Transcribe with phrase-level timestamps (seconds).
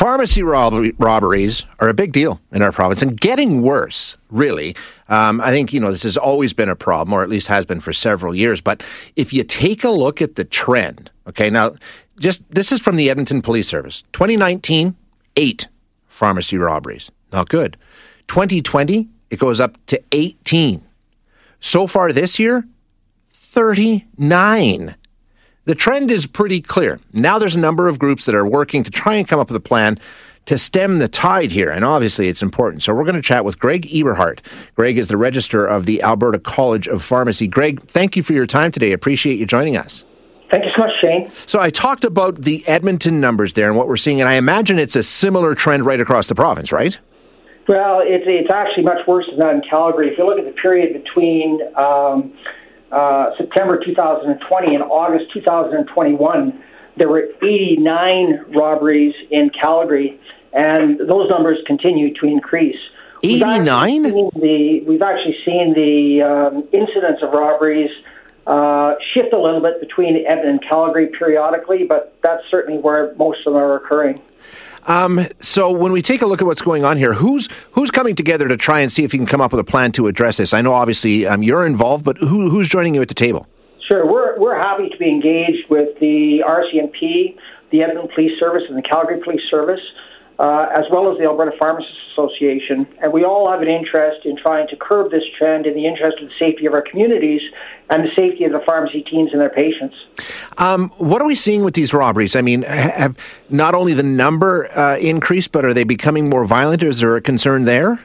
[0.00, 4.74] Pharmacy rob- robberies are a big deal in our province and getting worse, really.
[5.08, 7.66] Um, I think, you know, this has always been a problem, or at least has
[7.66, 8.60] been for several years.
[8.62, 8.82] But
[9.16, 11.74] if you take a look at the trend, okay, now,
[12.18, 14.94] just this is from the Edmonton Police Service 2019,
[15.36, 15.66] eight
[16.08, 17.10] pharmacy robberies.
[17.32, 17.76] Not good.
[18.28, 20.82] 2020, it goes up to 18.
[21.60, 22.64] So far this year,
[23.32, 24.94] 39.
[25.64, 27.00] The trend is pretty clear.
[27.12, 29.56] Now there's a number of groups that are working to try and come up with
[29.56, 29.98] a plan
[30.46, 31.70] to stem the tide here.
[31.70, 32.82] And obviously, it's important.
[32.82, 34.40] So, we're going to chat with Greg Eberhart.
[34.74, 37.46] Greg is the Register of the Alberta College of Pharmacy.
[37.46, 38.92] Greg, thank you for your time today.
[38.92, 40.04] Appreciate you joining us.
[40.50, 41.30] Thank you so much, Shane.
[41.46, 44.78] So, I talked about the Edmonton numbers there and what we're seeing, and I imagine
[44.78, 46.98] it's a similar trend right across the province, right?
[47.68, 50.10] Well, it's, it's actually much worse than that in Calgary.
[50.10, 52.32] If you look at the period between um,
[52.90, 56.62] uh, September 2020 and August 2021,
[56.96, 60.20] there were 89 robberies in Calgary,
[60.52, 62.78] and those numbers continue to increase.
[63.22, 64.02] 89?
[64.34, 67.90] We've, we've actually seen the um, incidence of robberies
[68.46, 73.46] uh, shift a little bit between Edmonton and Calgary periodically, but that's certainly where most
[73.46, 74.20] of them are occurring.
[74.86, 78.14] Um, so when we take a look at what's going on here, who's who's coming
[78.14, 80.38] together to try and see if you can come up with a plan to address
[80.38, 80.52] this?
[80.54, 83.46] I know obviously um, you're involved, but who, who's joining you at the table?
[83.86, 87.36] Sure, we're we're happy to be engaged with the RCMP,
[87.70, 89.80] the Edmonton Police Service, and the Calgary Police Service
[90.40, 92.86] uh, as well as the Alberta Pharmacists Association.
[93.02, 96.16] And we all have an interest in trying to curb this trend in the interest
[96.20, 97.42] of the safety of our communities
[97.90, 99.94] and the safety of the pharmacy teams and their patients.
[100.56, 102.34] Um, what are we seeing with these robberies?
[102.34, 103.16] I mean, have
[103.50, 106.82] not only the number uh, increased, but are they becoming more violent?
[106.82, 108.02] Is there a concern there?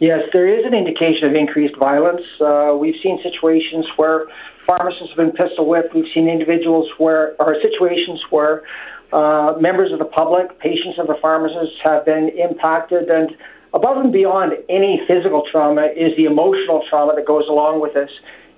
[0.00, 2.22] Yes, there is an indication of increased violence.
[2.40, 4.26] Uh, we've seen situations where
[4.66, 5.94] pharmacists have been pistol whipped.
[5.94, 8.62] We've seen individuals where, or situations where
[9.12, 13.08] uh, members of the public, patients of the pharmacists have been impacted.
[13.08, 13.30] And
[13.72, 18.10] above and beyond any physical trauma is the emotional trauma that goes along with this.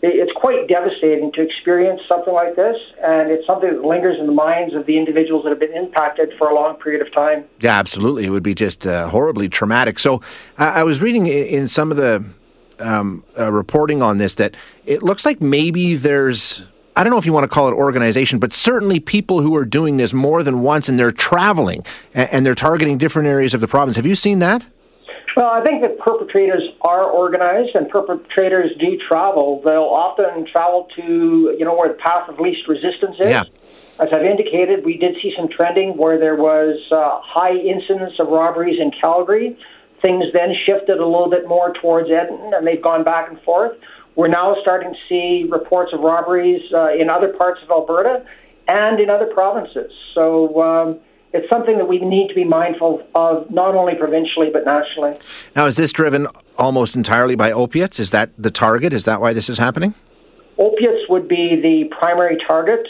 [0.03, 4.33] It's quite devastating to experience something like this, and it's something that lingers in the
[4.33, 7.45] minds of the individuals that have been impacted for a long period of time.
[7.61, 8.25] Yeah, absolutely.
[8.25, 9.99] It would be just uh, horribly traumatic.
[9.99, 10.23] So,
[10.57, 12.25] I was reading in some of the
[12.81, 14.57] um, uh, reporting on this that
[14.87, 16.65] it looks like maybe there's
[16.97, 19.65] I don't know if you want to call it organization, but certainly people who are
[19.65, 21.85] doing this more than once and they're traveling
[22.15, 23.97] and, they're targeting different areas of the province.
[23.97, 24.67] Have you seen that?
[25.37, 29.63] Well, I think that perpetrators are organized and perpetrators do travel.
[29.65, 33.29] They'll often travel to, you know, where the path of least resistance is.
[33.29, 33.45] Yeah.
[34.01, 38.29] As I've indicated, we did see some trending where there was uh, high incidence of
[38.29, 39.57] robberies in Calgary.
[40.03, 43.73] Things then shifted a little bit more towards Edmonton, and they've gone back and forth.
[44.17, 48.25] We're now starting to see reports of robberies uh, in other parts of Alberta
[48.69, 49.93] and in other provinces.
[50.15, 51.01] So um,
[51.33, 55.19] it's something that we need to be mindful of, not only provincially but nationally.
[55.55, 56.27] Now, is this driven
[56.59, 58.01] almost entirely by opiates?
[58.01, 58.93] Is that the target?
[58.93, 59.95] Is that why this is happening?
[60.59, 62.87] Opiates would be the primary target.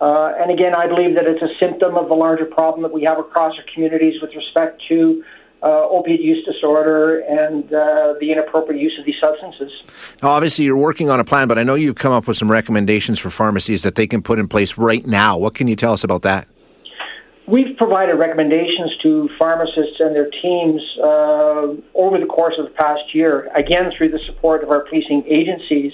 [0.00, 3.04] Uh, and again, I believe that it's a symptom of the larger problem that we
[3.04, 5.24] have across our communities with respect to
[5.64, 9.72] uh, opiate use disorder and uh, the inappropriate use of these substances.
[10.22, 12.50] Now, obviously, you're working on a plan, but I know you've come up with some
[12.50, 15.38] recommendations for pharmacies that they can put in place right now.
[15.38, 16.46] What can you tell us about that?
[17.46, 23.14] We've provided recommendations to pharmacists and their teams uh, over the course of the past
[23.14, 25.92] year, again through the support of our policing agencies.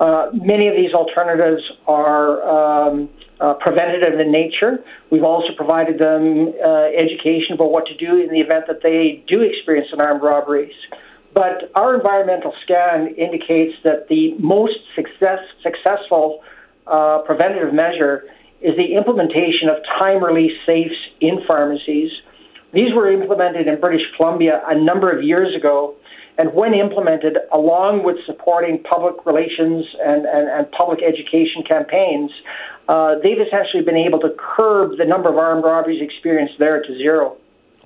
[0.00, 3.10] Uh, many of these alternatives are um,
[3.40, 4.82] uh, preventative in nature.
[5.10, 9.24] We've also provided them uh, education about what to do in the event that they
[9.28, 10.74] do experience an armed robbery.
[11.34, 16.42] But our environmental scan indicates that the most success, successful
[16.86, 18.24] uh, preventative measure
[18.60, 22.10] is the implementation of time release safes in pharmacies.
[22.72, 25.94] These were implemented in British Columbia a number of years ago
[26.38, 32.30] and when implemented, along with supporting public relations and, and, and public education campaigns,
[32.88, 36.96] uh, they've essentially been able to curb the number of armed robberies experienced there to
[36.96, 37.36] zero.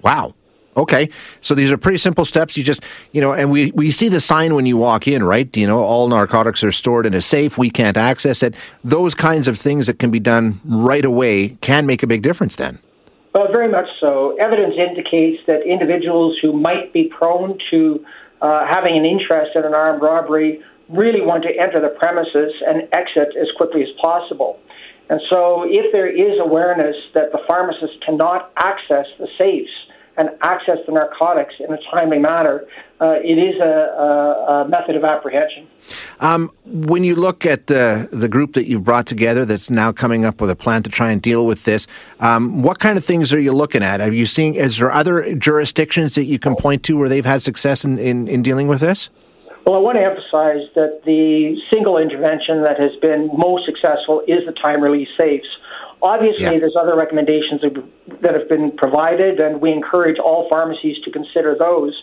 [0.02, 0.34] Wow.
[0.76, 1.10] Okay.
[1.40, 2.56] So these are pretty simple steps.
[2.56, 2.82] You just,
[3.12, 5.55] you know, and we, we see the sign when you walk in, right?
[5.56, 7.58] You know, all narcotics are stored in a safe.
[7.58, 8.55] We can't access it.
[8.84, 12.56] Those kinds of things that can be done right away can make a big difference
[12.56, 12.78] then.
[13.34, 14.37] Well, very much so.
[14.38, 18.05] Evidence indicates that individuals who might be prone to
[18.42, 22.88] uh, having an interest in an armed robbery really want to enter the premises and
[22.92, 24.58] exit as quickly as possible.
[25.08, 29.70] And so, if there is awareness that the pharmacist cannot access the safes
[30.16, 32.64] and access the narcotics in a timely manner,
[33.00, 35.66] uh, it is a, a, a, method of apprehension.
[36.20, 40.24] Um, when you look at the the group that you've brought together, that's now coming
[40.24, 41.86] up with a plan to try and deal with this,
[42.20, 44.00] um, what kind of things are you looking at?
[44.00, 44.54] Are you seeing?
[44.54, 48.28] Is there other jurisdictions that you can point to where they've had success in, in,
[48.28, 49.08] in dealing with this?
[49.64, 54.44] Well, I want to emphasize that the single intervention that has been most successful is
[54.44, 55.46] the time release safes.
[56.02, 56.58] Obviously, yeah.
[56.58, 57.62] there's other recommendations
[58.22, 61.94] that have been provided, and we encourage all pharmacies to consider those.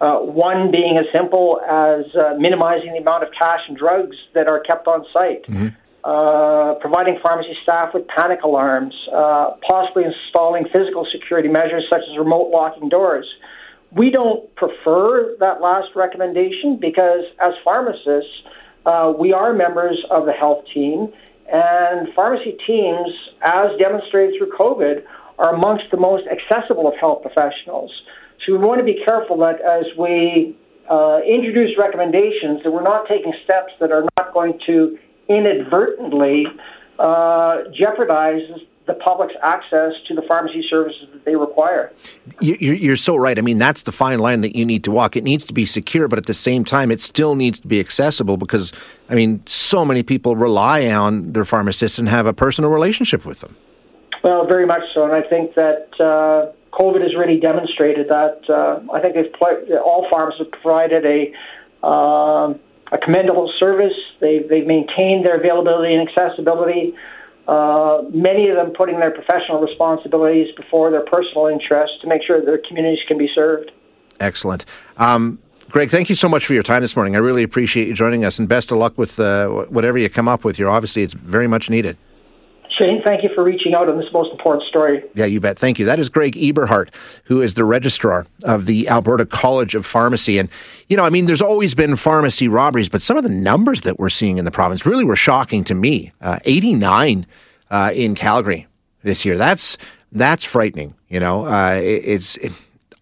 [0.00, 4.48] Uh, one being as simple as uh, minimizing the amount of cash and drugs that
[4.48, 5.68] are kept on site, mm-hmm.
[6.02, 12.18] uh, providing pharmacy staff with panic alarms, uh, possibly installing physical security measures such as
[12.18, 13.26] remote locking doors.
[13.94, 18.32] We don't prefer that last recommendation because, as pharmacists,
[18.86, 21.12] uh, we are members of the health team,
[21.50, 23.08] and pharmacy teams,
[23.42, 25.02] as demonstrated through COVID,
[25.38, 27.90] are amongst the most accessible of health professionals.
[28.44, 30.56] So we want to be careful that as we
[30.90, 34.98] uh, introduce recommendations, that we're not taking steps that are not going to
[35.28, 36.46] inadvertently
[36.98, 38.42] uh, jeopardize
[38.86, 41.92] the public's access to the pharmacy services that they require.
[42.40, 43.38] You're so right.
[43.38, 45.16] I mean, that's the fine line that you need to walk.
[45.16, 47.78] It needs to be secure, but at the same time, it still needs to be
[47.78, 48.72] accessible because,
[49.08, 53.40] I mean, so many people rely on their pharmacists and have a personal relationship with
[53.40, 53.56] them.
[54.24, 55.04] Well, very much so.
[55.04, 58.40] And I think that uh, COVID has really demonstrated that.
[58.48, 61.32] Uh, I think they've pl- all pharmacists have provided a.
[61.86, 62.54] Uh,
[62.92, 63.94] a commendable service.
[64.20, 66.94] They've, they've maintained their availability and accessibility
[67.48, 72.44] uh, many of them putting their professional responsibilities before their personal interests to make sure
[72.44, 73.70] their communities can be served.
[74.20, 74.64] Excellent.
[74.96, 75.38] Um,
[75.70, 77.16] Greg, thank you so much for your time this morning.
[77.16, 80.28] I really appreciate you joining us, and best of luck with uh, whatever you come
[80.28, 80.68] up with here.
[80.68, 81.96] Obviously, it's very much needed.
[82.78, 85.02] Shane, thank you for reaching out on this most important story.
[85.14, 85.58] Yeah, you bet.
[85.58, 85.84] Thank you.
[85.84, 86.88] That is Greg Eberhart,
[87.24, 90.38] who is the registrar of the Alberta College of Pharmacy.
[90.38, 90.48] And,
[90.88, 93.98] you know, I mean, there's always been pharmacy robberies, but some of the numbers that
[93.98, 96.12] we're seeing in the province really were shocking to me.
[96.20, 97.26] Uh, 89
[97.70, 98.66] uh, in Calgary
[99.02, 99.36] this year.
[99.36, 99.76] That's
[100.12, 100.94] that's frightening.
[101.08, 102.36] You know, uh, it, it's.
[102.36, 102.52] It,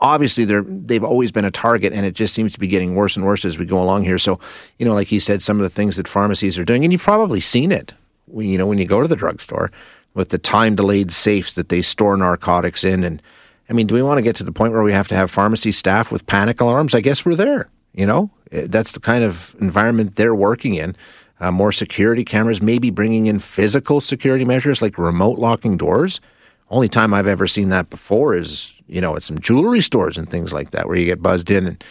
[0.03, 3.17] obviously they're they've always been a target and it just seems to be getting worse
[3.17, 4.41] and worse as we go along here so
[4.79, 7.03] you know like you said some of the things that pharmacies are doing and you've
[7.03, 7.93] probably seen it
[8.35, 9.71] you know, when you go to the drugstore
[10.15, 13.05] with the time delayed safes that they store narcotics in.
[13.05, 13.23] And
[13.69, 15.31] I mean, do we want to get to the point where we have to have
[15.31, 16.95] pharmacy staff with panic alarms?
[16.95, 17.69] I guess we're there.
[17.95, 20.97] You know, eh, that's the kind of environment they're working in.
[21.41, 26.21] Uh, more security cameras, maybe bringing in physical security measures like remote locking doors.
[26.69, 30.31] Only time I've ever seen that before is, you know, at some jewelry stores and
[30.31, 31.85] things like that, where you get buzzed in and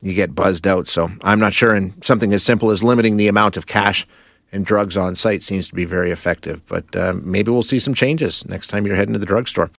[0.00, 0.86] you get buzzed out.
[0.86, 1.74] So I'm not sure.
[1.74, 4.06] And something as simple as limiting the amount of cash
[4.52, 6.60] and drugs on site seems to be very effective.
[6.66, 9.70] But uh, maybe we'll see some changes next time you're heading to the drugstore.